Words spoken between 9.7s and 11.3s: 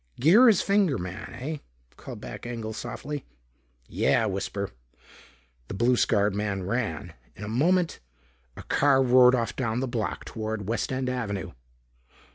the block toward West End